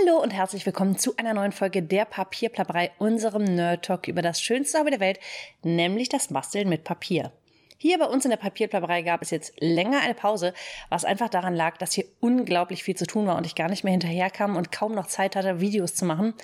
[0.00, 4.42] Hallo und herzlich willkommen zu einer neuen Folge der Papierplapperei, unserem Nerd Talk über das
[4.42, 5.20] schönste Hobby der Welt,
[5.62, 7.32] nämlich das Basteln mit Papier.
[7.78, 10.54] Hier bei uns in der Papierplapperei gab es jetzt länger eine Pause,
[10.88, 13.84] was einfach daran lag, dass hier unglaublich viel zu tun war und ich gar nicht
[13.84, 16.34] mehr hinterherkam und kaum noch Zeit hatte, Videos zu machen.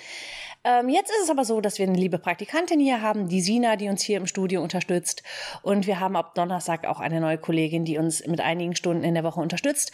[0.65, 3.75] Ähm, jetzt ist es aber so, dass wir eine liebe Praktikantin hier haben, die Sina,
[3.75, 5.21] die uns hier im Studio unterstützt.
[5.61, 9.13] Und wir haben ab Donnerstag auch eine neue Kollegin, die uns mit einigen Stunden in
[9.13, 9.91] der Woche unterstützt.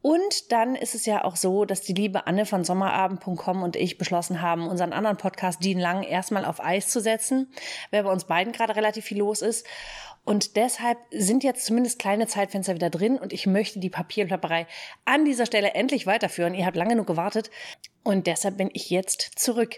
[0.00, 3.98] Und dann ist es ja auch so, dass die liebe Anne von Sommerabend.com und ich
[3.98, 7.52] beschlossen haben, unseren anderen Podcast Dean Lang erstmal auf Eis zu setzen,
[7.90, 9.66] weil bei uns beiden gerade relativ viel los ist.
[10.28, 14.66] Und deshalb sind jetzt zumindest kleine Zeitfenster wieder drin und ich möchte die Papierplapperei
[15.06, 16.52] an dieser Stelle endlich weiterführen.
[16.52, 17.50] Ihr habt lange genug gewartet
[18.04, 19.76] und deshalb bin ich jetzt zurück.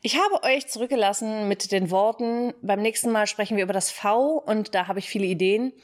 [0.00, 4.38] Ich habe euch zurückgelassen mit den Worten, beim nächsten Mal sprechen wir über das V
[4.38, 5.74] und da habe ich viele Ideen.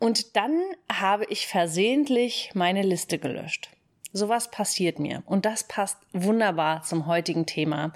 [0.00, 0.60] Und dann
[0.92, 3.70] habe ich versehentlich meine Liste gelöscht.
[4.16, 5.22] Sowas passiert mir.
[5.26, 7.92] Und das passt wunderbar zum heutigen Thema.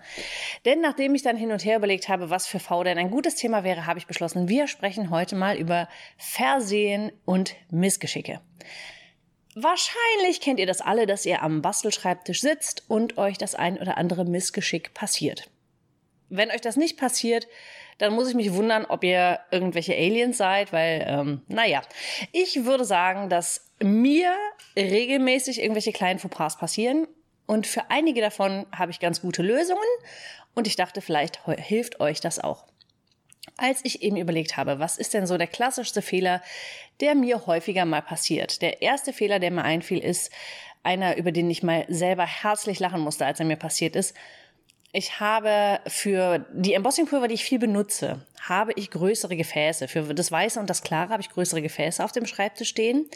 [0.67, 3.37] Denn nachdem ich dann hin und her überlegt habe, was für V denn ein gutes
[3.37, 8.43] Thema wäre, habe ich beschlossen, wir sprechen heute mal über Versehen und Missgeschicke.
[9.55, 13.97] Wahrscheinlich kennt ihr das alle, dass ihr am Bastelschreibtisch sitzt und euch das ein oder
[13.97, 15.49] andere Missgeschick passiert.
[16.29, 17.49] Wenn euch das nicht passiert,
[18.01, 21.83] dann muss ich mich wundern, ob ihr irgendwelche Aliens seid, weil, ähm, naja,
[22.33, 24.35] ich würde sagen, dass mir
[24.75, 27.07] regelmäßig irgendwelche kleinen Fauxpas passieren
[27.47, 29.83] und für einige davon habe ich ganz gute Lösungen
[30.55, 32.65] und ich dachte, vielleicht hilft euch das auch.
[33.57, 36.43] Als ich eben überlegt habe, was ist denn so der klassischste Fehler,
[37.01, 38.63] der mir häufiger mal passiert?
[38.63, 40.31] Der erste Fehler, der mir einfiel, ist
[40.83, 44.17] einer, über den ich mal selber herzlich lachen musste, als er mir passiert ist.
[44.93, 49.87] Ich habe für die Embossingpulver, die ich viel benutze, habe ich größere Gefäße.
[49.87, 53.09] Für das Weiße und das Klare habe ich größere Gefäße auf dem Schreibtisch stehen.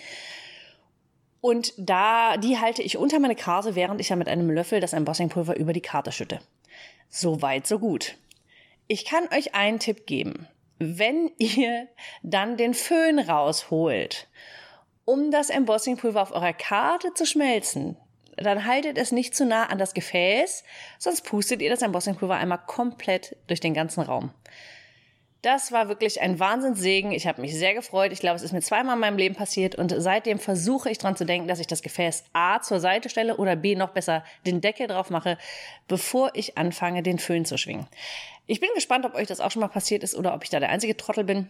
[1.41, 4.93] Und da, die halte ich unter meine Karte, während ich ja mit einem Löffel das
[4.93, 6.41] Embossingpulver über die Karte schütte.
[7.09, 8.17] So weit, so gut.
[8.87, 10.47] Ich kann euch einen Tipp geben.
[10.79, 11.89] Wenn ihr
[12.23, 14.29] dann den Föhn rausholt,
[15.05, 17.97] um das Embossingpulver auf eurer Karte zu schmelzen,
[18.37, 20.65] dann haltet es nicht zu nah an das Gefäß,
[20.99, 24.31] sonst pustet ihr das Embossingpulver einmal komplett durch den ganzen Raum.
[25.45, 27.13] Das war wirklich ein Wahnsinnssegen.
[27.13, 28.13] Ich habe mich sehr gefreut.
[28.13, 31.17] Ich glaube, es ist mir zweimal in meinem Leben passiert und seitdem versuche ich dran
[31.17, 34.63] zu denken, dass ich das Gefäß A zur Seite stelle oder B noch besser den
[34.63, 35.37] Deckel drauf mache,
[35.87, 37.87] bevor ich anfange, den Föhn zu schwingen.
[38.47, 40.61] Ich bin gespannt, ob euch das auch schon mal passiert ist oder ob ich da
[40.61, 41.49] der einzige Trottel bin.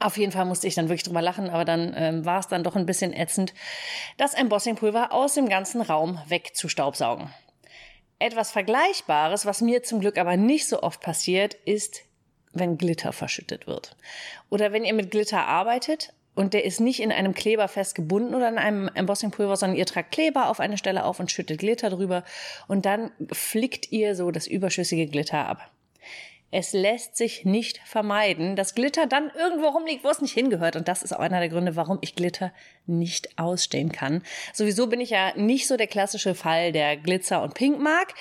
[0.00, 2.64] Auf jeden Fall musste ich dann wirklich drüber lachen, aber dann ähm, war es dann
[2.64, 3.54] doch ein bisschen ätzend,
[4.16, 7.30] das Embossingpulver aus dem ganzen Raum wegzustaubsaugen.
[8.18, 12.02] Etwas Vergleichbares, was mir zum Glück aber nicht so oft passiert, ist,
[12.52, 13.96] wenn Glitter verschüttet wird.
[14.50, 18.48] Oder wenn ihr mit Glitter arbeitet und der ist nicht in einem Kleber festgebunden oder
[18.48, 22.24] in einem Embossingpulver, sondern ihr tragt Kleber auf eine Stelle auf und schüttet Glitter drüber
[22.66, 25.70] und dann flickt ihr so das überschüssige Glitter ab.
[26.56, 30.76] Es lässt sich nicht vermeiden, dass Glitter dann irgendwo rumliegt, wo es nicht hingehört.
[30.76, 32.52] Und das ist auch einer der Gründe, warum ich Glitter
[32.86, 34.22] nicht ausstehen kann.
[34.52, 38.14] Sowieso bin ich ja nicht so der klassische Fall, der Glitzer und Pink mag.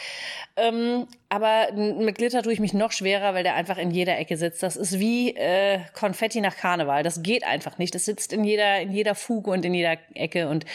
[0.58, 4.36] Ähm, aber mit Glitter tue ich mich noch schwerer, weil der einfach in jeder Ecke
[4.36, 4.64] sitzt.
[4.64, 7.04] Das ist wie äh, Konfetti nach Karneval.
[7.04, 7.94] Das geht einfach nicht.
[7.94, 10.66] Das sitzt in jeder, in jeder Fuge und in jeder Ecke und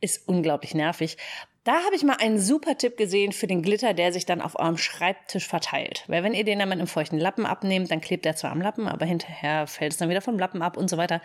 [0.00, 1.18] ist unglaublich nervig.
[1.64, 4.58] Da habe ich mal einen super Tipp gesehen für den Glitter, der sich dann auf
[4.58, 6.04] eurem Schreibtisch verteilt.
[6.08, 8.60] Weil wenn ihr den dann mit einem feuchten Lappen abnehmt, dann klebt er zwar am
[8.60, 11.22] Lappen, aber hinterher fällt es dann wieder vom Lappen ab und so weiter.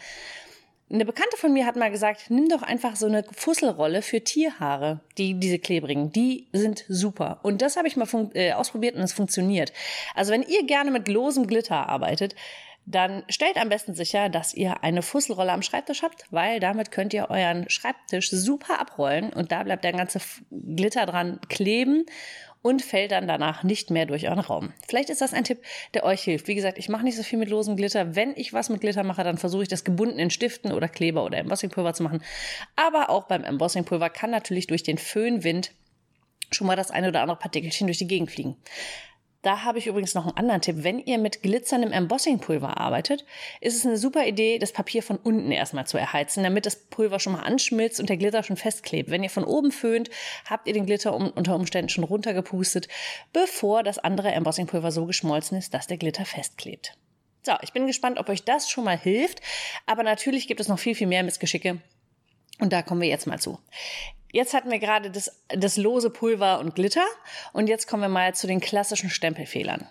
[0.92, 5.02] Eine Bekannte von mir hat mal gesagt, nimm doch einfach so eine Fusselrolle für Tierhaare,
[5.18, 7.40] die diese klebrigen, die sind super.
[7.44, 9.72] Und das habe ich mal äh, ausprobiert und es funktioniert.
[10.16, 12.34] Also wenn ihr gerne mit losem Glitter arbeitet,
[12.90, 17.14] dann stellt am besten sicher, dass ihr eine Fusselrolle am Schreibtisch habt, weil damit könnt
[17.14, 20.20] ihr euren Schreibtisch super abrollen und da bleibt der ganze
[20.50, 22.06] Glitter dran kleben
[22.64, 24.74] und fällt dann danach nicht mehr durch euren Raum.
[24.88, 25.60] Vielleicht ist das ein Tipp,
[25.94, 26.48] der euch hilft.
[26.48, 28.16] Wie gesagt, ich mache nicht so viel mit losem Glitter.
[28.16, 31.24] Wenn ich was mit Glitter mache, dann versuche ich das gebunden in Stiften oder Kleber
[31.24, 32.24] oder Embossingpulver zu machen.
[32.76, 35.72] Aber auch beim Embossingpulver kann natürlich durch den Föhnwind
[36.52, 38.58] schon mal das eine oder andere Partikelchen durch die Gegend fliegen.
[39.42, 40.84] Da habe ich übrigens noch einen anderen Tipp.
[40.84, 43.26] Wenn ihr mit glitzerndem Embossingpulver arbeitet,
[43.62, 47.20] ist es eine super Idee, das Papier von unten erstmal zu erheizen, damit das Pulver
[47.20, 49.10] schon mal anschmilzt und der Glitter schon festklebt.
[49.10, 50.10] Wenn ihr von oben föhnt,
[50.46, 52.90] habt ihr den Glitter unter Umständen schon runtergepustet,
[53.32, 56.98] bevor das andere Embossingpulver so geschmolzen ist, dass der Glitter festklebt.
[57.44, 59.42] So, ich bin gespannt, ob euch das schon mal hilft.
[59.86, 61.82] Aber natürlich gibt es noch viel, viel mehr Missgeschicke.
[62.60, 63.58] Und da kommen wir jetzt mal zu.
[64.32, 67.06] Jetzt hatten wir gerade das, das lose Pulver und Glitter
[67.54, 69.88] und jetzt kommen wir mal zu den klassischen Stempelfehlern.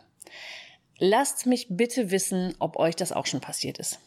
[0.99, 4.01] Lasst mich bitte wissen, ob euch das auch schon passiert ist.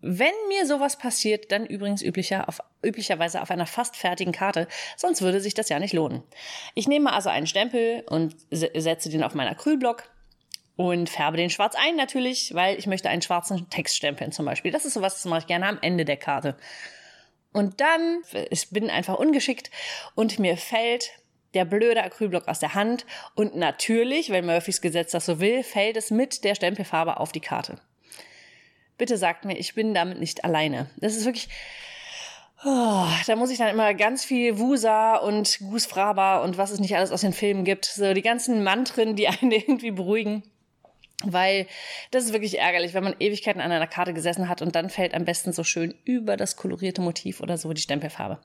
[0.00, 5.22] Wenn mir sowas passiert, dann übrigens üblicher auf, üblicherweise auf einer fast fertigen Karte, sonst
[5.22, 6.22] würde sich das ja nicht lohnen.
[6.74, 10.04] Ich nehme also einen Stempel und setze den auf meinen Acrylblock
[10.76, 14.70] und färbe den schwarz ein natürlich, weil ich möchte einen schwarzen Text stempeln zum Beispiel.
[14.70, 16.56] Das ist sowas, das mache ich gerne am Ende der Karte.
[17.52, 19.70] Und dann, ich bin einfach ungeschickt
[20.14, 21.10] und mir fällt
[21.54, 25.96] der blöde Acrylblock aus der Hand und natürlich, wenn Murphys Gesetz das so will, fällt
[25.96, 27.76] es mit der Stempelfarbe auf die Karte.
[28.98, 30.90] Bitte sagt mir, ich bin damit nicht alleine.
[30.96, 31.48] Das ist wirklich,
[32.64, 36.80] oh, da muss ich dann immer ganz viel Wusa und Gus Fraba und was es
[36.80, 40.42] nicht alles aus den Filmen gibt, so die ganzen Mantren, die einen irgendwie beruhigen.
[41.24, 41.66] Weil
[42.12, 45.14] das ist wirklich ärgerlich, wenn man Ewigkeiten an einer Karte gesessen hat und dann fällt
[45.14, 48.38] am besten so schön über das kolorierte Motiv oder so die Stempelfarbe.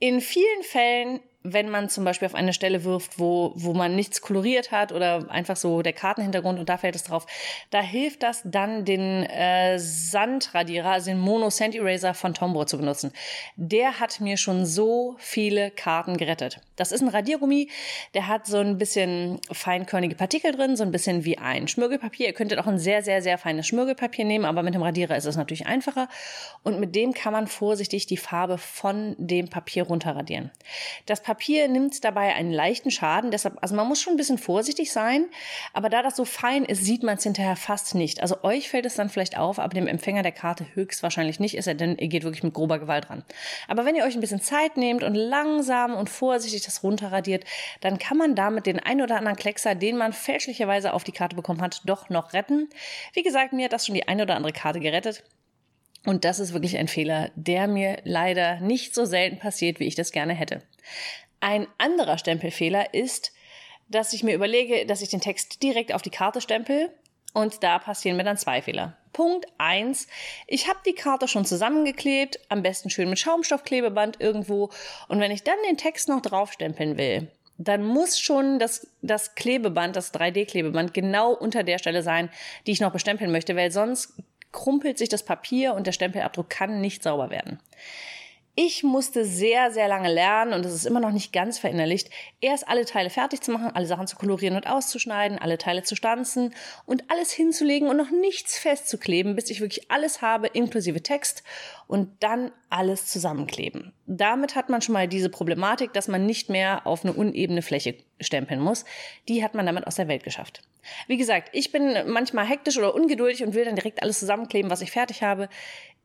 [0.00, 4.20] In vielen Fällen wenn man zum Beispiel auf eine Stelle wirft, wo, wo man nichts
[4.20, 7.26] koloriert hat oder einfach so der Kartenhintergrund und da fällt es drauf,
[7.70, 12.78] da hilft das dann, den äh, Sandradierer, also den Mono Sand Eraser von Tombow zu
[12.78, 13.12] benutzen.
[13.56, 16.60] Der hat mir schon so viele Karten gerettet.
[16.74, 17.68] Das ist ein Radiergummi,
[18.14, 22.26] der hat so ein bisschen feinkörnige Partikel drin, so ein bisschen wie ein Schmirgelpapier.
[22.26, 25.24] Ihr könntet auch ein sehr, sehr, sehr feines Schmirgelpapier nehmen, aber mit dem Radierer ist
[25.24, 26.08] es natürlich einfacher.
[26.64, 30.50] Und mit dem kann man vorsichtig die Farbe von dem Papier runterradieren.
[31.06, 34.90] Das Papier nimmt dabei einen leichten Schaden, deshalb, also man muss schon ein bisschen vorsichtig
[34.90, 35.26] sein,
[35.74, 38.22] aber da das so fein ist, sieht man es hinterher fast nicht.
[38.22, 41.66] Also euch fällt es dann vielleicht auf, aber dem Empfänger der Karte höchstwahrscheinlich nicht, ist
[41.66, 43.24] er denn ihr geht wirklich mit grober Gewalt ran.
[43.66, 47.44] Aber wenn ihr euch ein bisschen Zeit nehmt und langsam und vorsichtig das runterradiert,
[47.82, 51.36] dann kann man damit den ein oder anderen Kleckser, den man fälschlicherweise auf die Karte
[51.36, 52.70] bekommen hat, doch noch retten.
[53.12, 55.24] Wie gesagt, mir hat das schon die ein oder andere Karte gerettet.
[56.08, 59.94] Und das ist wirklich ein Fehler, der mir leider nicht so selten passiert, wie ich
[59.94, 60.62] das gerne hätte.
[61.40, 63.34] Ein anderer Stempelfehler ist,
[63.88, 66.90] dass ich mir überlege, dass ich den Text direkt auf die Karte stempel
[67.34, 68.96] und da passieren mir dann zwei Fehler.
[69.12, 70.06] Punkt eins:
[70.46, 74.70] Ich habe die Karte schon zusammengeklebt, am besten schön mit Schaumstoffklebeband irgendwo.
[75.08, 79.94] Und wenn ich dann den Text noch draufstempeln will, dann muss schon das, das Klebeband,
[79.94, 82.30] das 3D-Klebeband genau unter der Stelle sein,
[82.66, 84.14] die ich noch bestempeln möchte, weil sonst
[84.52, 87.60] krumpelt sich das Papier und der Stempelabdruck kann nicht sauber werden.
[88.60, 92.10] Ich musste sehr, sehr lange lernen und es ist immer noch nicht ganz verinnerlicht,
[92.40, 95.94] erst alle Teile fertig zu machen, alle Sachen zu kolorieren und auszuschneiden, alle Teile zu
[95.94, 96.52] stanzen
[96.84, 101.44] und alles hinzulegen und noch nichts festzukleben, bis ich wirklich alles habe, inklusive Text
[101.86, 103.92] und dann alles zusammenkleben.
[104.06, 107.94] Damit hat man schon mal diese Problematik, dass man nicht mehr auf eine unebene Fläche
[108.18, 108.84] stempeln muss.
[109.28, 110.62] Die hat man damit aus der Welt geschafft.
[111.06, 114.80] Wie gesagt, ich bin manchmal hektisch oder ungeduldig und will dann direkt alles zusammenkleben, was
[114.80, 115.48] ich fertig habe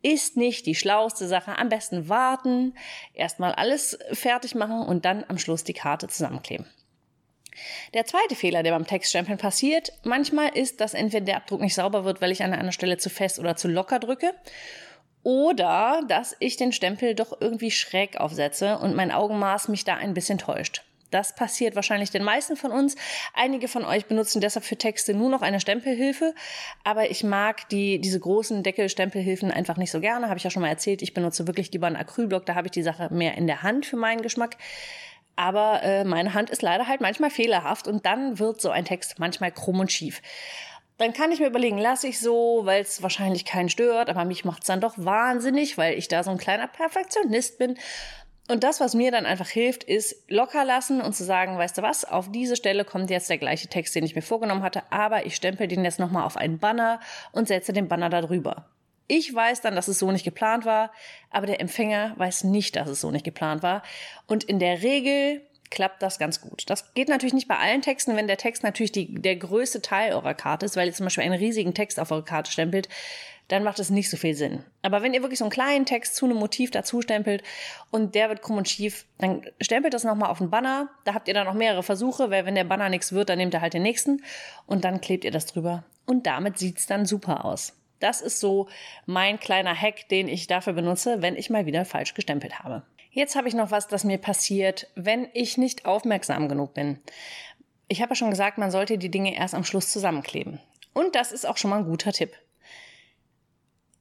[0.03, 1.57] ist nicht die schlauste Sache.
[1.57, 2.75] Am besten warten,
[3.13, 6.67] erstmal alles fertig machen und dann am Schluss die Karte zusammenkleben.
[7.93, 12.03] Der zweite Fehler, der beim Textstempeln passiert, manchmal ist, dass entweder der Abdruck nicht sauber
[12.05, 14.33] wird, weil ich an einer Stelle zu fest oder zu locker drücke,
[15.23, 20.13] oder dass ich den Stempel doch irgendwie schräg aufsetze und mein Augenmaß mich da ein
[20.13, 20.83] bisschen täuscht.
[21.13, 22.95] Das passiert wahrscheinlich den meisten von uns.
[23.33, 26.33] Einige von euch benutzen deshalb für Texte nur noch eine Stempelhilfe.
[26.83, 30.29] Aber ich mag die, diese großen Deckelstempelhilfen einfach nicht so gerne.
[30.29, 31.03] Habe ich ja schon mal erzählt.
[31.03, 32.47] Ich benutze wirklich lieber einen Acrylblock.
[32.47, 34.57] Da habe ich die Sache mehr in der Hand für meinen Geschmack.
[35.35, 39.19] Aber äh, meine Hand ist leider halt manchmal fehlerhaft und dann wird so ein Text
[39.19, 40.21] manchmal krumm und schief.
[40.97, 44.45] Dann kann ich mir überlegen, lasse ich so, weil es wahrscheinlich keinen stört, aber mich
[44.45, 47.77] macht es dann doch wahnsinnig, weil ich da so ein kleiner Perfektionist bin
[48.49, 51.81] und das, was mir dann einfach hilft, ist locker lassen und zu sagen, weißt du
[51.81, 55.25] was, auf diese Stelle kommt jetzt der gleiche Text, den ich mir vorgenommen hatte, aber
[55.25, 56.99] ich stempel den jetzt nochmal auf einen Banner
[57.31, 58.69] und setze den Banner da drüber.
[59.07, 60.91] Ich weiß dann, dass es so nicht geplant war,
[61.29, 63.83] aber der Empfänger weiß nicht, dass es so nicht geplant war.
[64.27, 66.63] Und in der Regel klappt das ganz gut.
[66.67, 70.13] Das geht natürlich nicht bei allen Texten, wenn der Text natürlich die, der größte Teil
[70.13, 72.89] eurer Karte ist, weil ihr zum Beispiel einen riesigen Text auf eure Karte stempelt,
[73.53, 74.63] dann macht es nicht so viel Sinn.
[74.81, 77.43] Aber wenn ihr wirklich so einen kleinen Text zu einem Motiv dazu stempelt
[77.91, 80.89] und der wird krumm und schief, dann stempelt das nochmal auf den Banner.
[81.03, 83.53] Da habt ihr dann noch mehrere Versuche, weil wenn der Banner nichts wird, dann nehmt
[83.53, 84.23] ihr halt den nächsten
[84.65, 85.83] und dann klebt ihr das drüber.
[86.07, 87.77] Und damit sieht's dann super aus.
[87.99, 88.69] Das ist so
[89.05, 92.81] mein kleiner Hack, den ich dafür benutze, wenn ich mal wieder falsch gestempelt habe.
[93.11, 96.97] Jetzt habe ich noch was, das mir passiert, wenn ich nicht aufmerksam genug bin.
[97.87, 100.59] Ich habe ja schon gesagt, man sollte die Dinge erst am Schluss zusammenkleben.
[100.93, 102.31] Und das ist auch schon mal ein guter Tipp.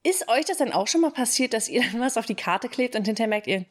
[0.03, 2.69] Ist euch das denn auch schon mal passiert, dass ihr dann was auf die Karte
[2.69, 3.65] klebt und hinterher merkt ihr,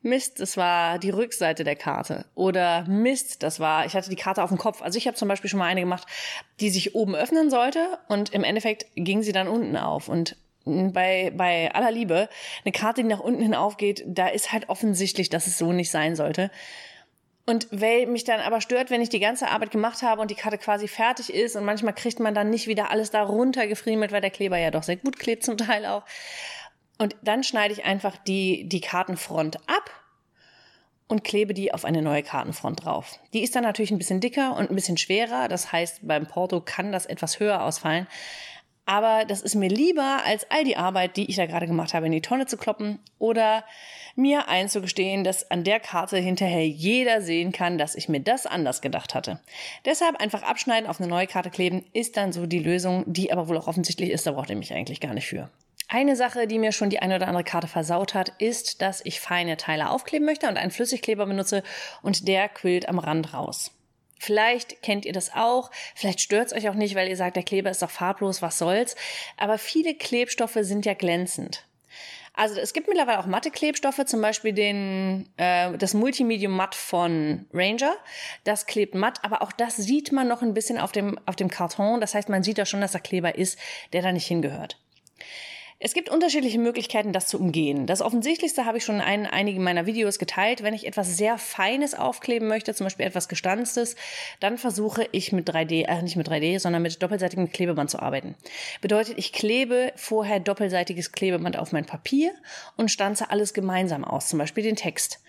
[0.00, 2.24] Mist, das war die Rückseite der Karte.
[2.36, 4.80] Oder Mist, das war, ich hatte die Karte auf dem Kopf.
[4.80, 6.06] Also ich habe zum Beispiel schon mal eine gemacht,
[6.60, 10.08] die sich oben öffnen sollte und im Endeffekt ging sie dann unten auf.
[10.08, 12.28] Und bei, bei aller Liebe,
[12.64, 15.90] eine Karte, die nach unten hin aufgeht, da ist halt offensichtlich, dass es so nicht
[15.90, 16.50] sein sollte.
[17.48, 20.34] Und weil mich dann aber stört, wenn ich die ganze Arbeit gemacht habe und die
[20.34, 24.20] Karte quasi fertig ist und manchmal kriegt man dann nicht wieder alles da runtergefriemelt, weil
[24.20, 26.02] der Kleber ja doch sehr gut klebt zum Teil auch.
[26.98, 29.90] Und dann schneide ich einfach die, die Kartenfront ab
[31.06, 33.18] und klebe die auf eine neue Kartenfront drauf.
[33.32, 35.48] Die ist dann natürlich ein bisschen dicker und ein bisschen schwerer.
[35.48, 38.06] Das heißt, beim Porto kann das etwas höher ausfallen.
[38.88, 42.06] Aber das ist mir lieber, als all die Arbeit, die ich da gerade gemacht habe,
[42.06, 43.62] in die Tonne zu kloppen oder
[44.16, 48.80] mir einzugestehen, dass an der Karte hinterher jeder sehen kann, dass ich mir das anders
[48.80, 49.40] gedacht hatte.
[49.84, 53.46] Deshalb einfach abschneiden, auf eine neue Karte kleben, ist dann so die Lösung, die aber
[53.48, 54.26] wohl auch offensichtlich ist.
[54.26, 55.50] Da braucht ihr mich eigentlich gar nicht für.
[55.88, 59.20] Eine Sache, die mir schon die eine oder andere Karte versaut hat, ist, dass ich
[59.20, 61.62] feine Teile aufkleben möchte und einen Flüssigkleber benutze
[62.00, 63.77] und der quillt am Rand raus.
[64.18, 67.42] Vielleicht kennt ihr das auch, vielleicht stört es euch auch nicht, weil ihr sagt, der
[67.42, 68.96] Kleber ist doch farblos, was soll's.
[69.36, 71.64] Aber viele Klebstoffe sind ja glänzend.
[72.38, 77.46] Also es gibt mittlerweile auch matte Klebstoffe, zum Beispiel den, äh, das Multimedium Matt von
[77.52, 77.96] Ranger.
[78.44, 81.48] Das klebt matt, aber auch das sieht man noch ein bisschen auf dem, auf dem
[81.48, 82.00] Karton.
[82.00, 83.58] Das heißt, man sieht da schon, dass da Kleber ist,
[83.92, 84.78] der da nicht hingehört.
[85.80, 87.86] Es gibt unterschiedliche Möglichkeiten, das zu umgehen.
[87.86, 90.64] Das Offensichtlichste habe ich schon in ein, einigen meiner Videos geteilt.
[90.64, 93.94] Wenn ich etwas sehr Feines aufkleben möchte, zum Beispiel etwas Gestanztes,
[94.40, 98.34] dann versuche ich mit 3D, äh, nicht mit 3D, sondern mit doppelseitigem Klebeband zu arbeiten.
[98.80, 102.32] Bedeutet, ich klebe vorher doppelseitiges Klebeband auf mein Papier
[102.76, 105.20] und stanze alles gemeinsam aus, zum Beispiel den Text.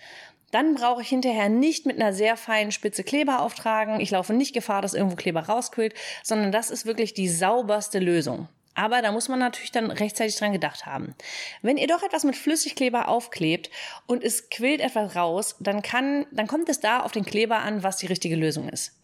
[0.50, 4.00] Dann brauche ich hinterher nicht mit einer sehr feinen Spitze Kleber auftragen.
[4.00, 8.48] Ich laufe nicht Gefahr, dass irgendwo Kleber rausquillt, sondern das ist wirklich die sauberste Lösung.
[8.74, 11.14] Aber da muss man natürlich dann rechtzeitig dran gedacht haben.
[11.60, 13.70] Wenn ihr doch etwas mit Flüssigkleber aufklebt
[14.06, 17.82] und es quillt etwas raus, dann kann, dann kommt es da auf den Kleber an,
[17.82, 18.96] was die richtige Lösung ist.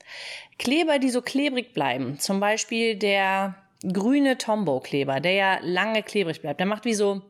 [0.59, 6.61] Kleber, die so klebrig bleiben, zum Beispiel der grüne Tombow-Kleber, der ja lange klebrig bleibt,
[6.61, 7.23] der macht wie so,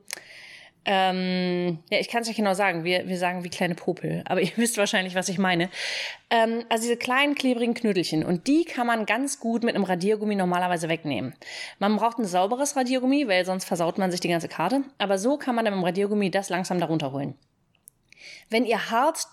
[0.87, 2.85] ähm, ja, ich kann es nicht genau sagen.
[2.85, 5.69] Wir, wir sagen wie kleine Popel, aber ihr wisst wahrscheinlich, was ich meine.
[6.31, 10.37] Ähm, also diese kleinen klebrigen Knödelchen und die kann man ganz gut mit einem Radiergummi
[10.37, 11.35] normalerweise wegnehmen.
[11.79, 14.83] Man braucht ein sauberes Radiergummi, weil sonst versaut man sich die ganze Karte.
[14.99, 17.35] Aber so kann man dann mit dem Radiergummi das langsam darunter holen.
[18.49, 19.29] Wenn ihr hart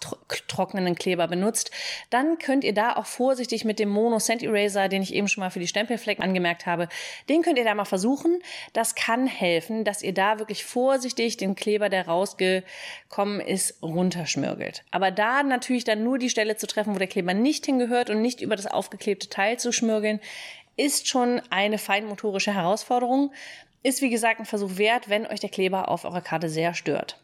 [0.48, 1.72] trocknenden Kleber benutzt,
[2.10, 5.42] dann könnt ihr da auch vorsichtig mit dem Mono Scent Eraser, den ich eben schon
[5.42, 6.90] mal für die Stempelflecken angemerkt habe,
[7.30, 8.42] den könnt ihr da mal versuchen.
[8.74, 14.84] Das kann helfen, dass ihr da wirklich vorsichtig den Kleber, der rausgekommen ist, runterschmirgelt.
[14.92, 18.22] Aber da natürlich dann nur die Stelle zu treffen, wo der Kleber nicht hingehört und
[18.22, 20.20] nicht über das aufgeklebte Teil zu schmirgeln,
[20.76, 23.32] ist schon eine feinmotorische Herausforderung.
[23.84, 27.20] Ist wie gesagt ein Versuch wert, wenn euch der Kleber auf eurer Karte sehr stört.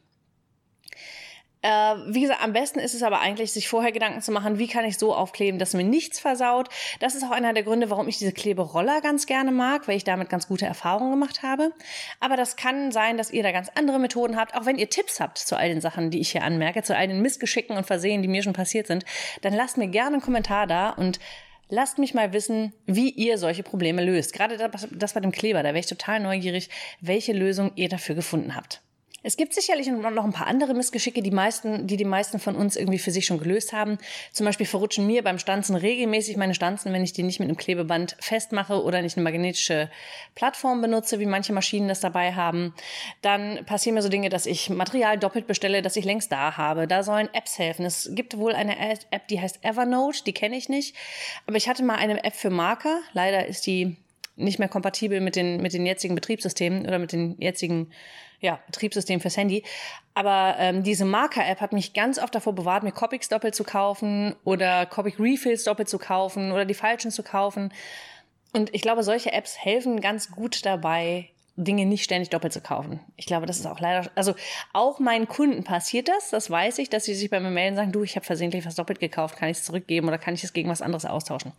[1.62, 1.70] Äh,
[2.08, 4.86] wie gesagt, am besten ist es aber eigentlich, sich vorher Gedanken zu machen, wie kann
[4.86, 6.70] ich so aufkleben, dass mir nichts versaut.
[7.00, 10.06] Das ist auch einer der Gründe, warum ich diese Kleberoller ganz gerne mag, weil ich
[10.06, 11.74] damit ganz gute Erfahrungen gemacht habe.
[12.22, 14.56] Aber das kann sein, dass ihr da ganz andere Methoden habt.
[14.56, 17.08] Auch wenn ihr Tipps habt zu all den Sachen, die ich hier anmerke, zu all
[17.08, 19.04] den Missgeschicken und Versehen, die mir schon passiert sind,
[19.42, 21.20] dann lasst mir gerne einen Kommentar da und
[21.72, 24.34] Lasst mich mal wissen, wie ihr solche Probleme löst.
[24.34, 24.58] Gerade
[24.92, 28.82] das, bei dem Kleber, da wäre ich total neugierig, welche Lösung ihr dafür gefunden habt.
[29.22, 32.76] Es gibt sicherlich noch ein paar andere Missgeschicke, die meisten, die die meisten von uns
[32.76, 33.98] irgendwie für sich schon gelöst haben.
[34.32, 37.58] Zum Beispiel verrutschen mir beim Stanzen regelmäßig meine Stanzen, wenn ich die nicht mit einem
[37.58, 39.90] Klebeband festmache oder nicht eine magnetische
[40.36, 42.74] Plattform benutze, wie manche Maschinen das dabei haben.
[43.22, 46.88] Dann passieren mir so Dinge, dass ich Material doppelt bestelle, das ich längst da habe.
[46.88, 47.86] Da sollen Apps helfen.
[47.86, 50.96] Es gibt wohl eine App, die heißt Evernote, die kenne ich nicht.
[51.46, 53.00] Aber ich hatte mal eine App für Marker.
[53.14, 53.98] Leider ist die
[54.40, 57.92] nicht mehr kompatibel mit den, mit den jetzigen Betriebssystemen oder mit den jetzigen
[58.40, 59.64] ja, Betriebssystem fürs Handy.
[60.14, 64.36] Aber ähm, diese Marker-App hat mich ganz oft davor bewahrt, mir Copics doppelt zu kaufen
[64.44, 67.74] oder Copic Refills doppelt zu kaufen oder die falschen zu kaufen.
[68.54, 71.30] Und ich glaube, solche Apps helfen ganz gut dabei,
[71.64, 73.02] Dinge nicht ständig doppelt zu kaufen.
[73.18, 74.34] Ich glaube, das ist auch leider, also
[74.72, 77.78] auch meinen Kunden passiert das, das weiß ich, dass sie sich bei mir melden und
[77.78, 80.44] sagen, du, ich habe versehentlich was doppelt gekauft, kann ich es zurückgeben oder kann ich
[80.44, 81.52] es gegen was anderes austauschen?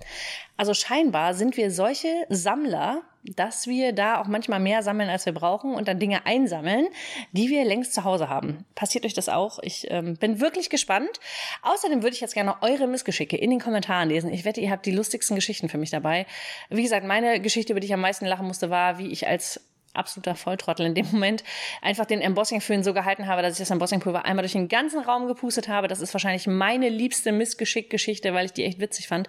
[0.56, 5.34] Also scheinbar sind wir solche Sammler, dass wir da auch manchmal mehr sammeln, als wir
[5.34, 6.86] brauchen und dann Dinge einsammeln,
[7.32, 8.64] die wir längst zu Hause haben.
[8.74, 9.58] Passiert euch das auch?
[9.62, 11.20] Ich ähm, bin wirklich gespannt.
[11.60, 14.32] Außerdem würde ich jetzt gerne eure Missgeschicke in den Kommentaren lesen.
[14.32, 16.24] Ich wette, ihr habt die lustigsten Geschichten für mich dabei.
[16.70, 19.60] Wie gesagt, meine Geschichte, über die ich am meisten lachen musste, war, wie ich als
[19.94, 21.44] absoluter Volltrottel in dem Moment
[21.82, 25.26] einfach den Embossing-Föhn so gehalten habe, dass ich das Embossing-Pulver einmal durch den ganzen Raum
[25.26, 25.88] gepustet habe.
[25.88, 29.28] Das ist wahrscheinlich meine liebste Missgeschick-Geschichte, weil ich die echt witzig fand.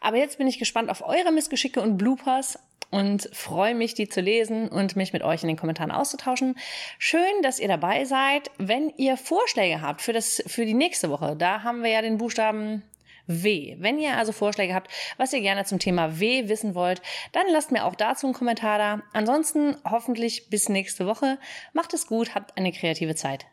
[0.00, 2.58] Aber jetzt bin ich gespannt auf eure Missgeschicke und Bloopers
[2.90, 6.56] und freue mich, die zu lesen und mich mit euch in den Kommentaren auszutauschen.
[6.98, 8.50] Schön, dass ihr dabei seid.
[8.58, 12.18] Wenn ihr Vorschläge habt für das, für die nächste Woche, da haben wir ja den
[12.18, 12.82] Buchstaben
[13.30, 13.76] W.
[13.78, 17.00] Wenn ihr also Vorschläge habt, was ihr gerne zum Thema W wissen wollt,
[17.32, 19.02] dann lasst mir auch dazu einen Kommentar da.
[19.12, 21.38] Ansonsten hoffentlich bis nächste Woche.
[21.72, 23.46] Macht es gut, habt eine kreative Zeit.